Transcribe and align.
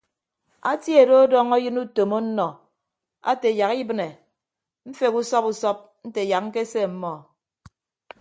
Atie 0.71 1.01
do 1.07 1.15
ọdọñ 1.23 1.47
ayịn 1.55 1.77
utom 1.81 2.11
ọnnọ 2.19 2.47
ate 3.29 3.49
yak 3.59 3.73
ibịne 3.81 4.07
mfeghe 4.87 5.17
usọp 5.21 5.45
usọp 5.51 5.77
nte 6.07 6.21
yak 6.31 6.43
ñkese 6.47 6.79
ọmmọ. 6.89 7.11